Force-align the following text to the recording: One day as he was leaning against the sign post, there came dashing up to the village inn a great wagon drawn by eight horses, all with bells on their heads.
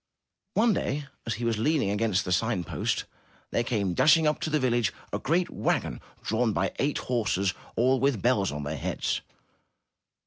One 0.55 0.73
day 0.73 1.05
as 1.27 1.35
he 1.35 1.45
was 1.45 1.59
leaning 1.59 1.91
against 1.91 2.25
the 2.25 2.31
sign 2.31 2.63
post, 2.63 3.05
there 3.51 3.63
came 3.63 3.93
dashing 3.93 4.25
up 4.25 4.39
to 4.39 4.49
the 4.49 4.59
village 4.59 4.89
inn 4.89 4.95
a 5.13 5.19
great 5.19 5.51
wagon 5.51 6.01
drawn 6.23 6.53
by 6.53 6.71
eight 6.79 6.97
horses, 6.97 7.53
all 7.75 7.99
with 7.99 8.19
bells 8.19 8.51
on 8.51 8.63
their 8.63 8.77
heads. 8.77 9.21